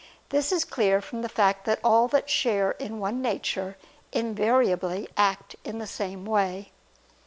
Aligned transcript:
This 0.29 0.51
is 0.51 0.65
clear 0.65 0.99
from 0.99 1.21
the 1.21 1.29
fact 1.29 1.65
that 1.65 1.79
all 1.83 2.07
that 2.07 2.27
share 2.27 2.71
in 2.71 2.97
one 2.97 3.21
nature, 3.21 3.77
invariably 4.11 5.07
act 5.15 5.55
in 5.63 5.77
the 5.77 5.85
same 5.85 6.25
way. 6.25 6.71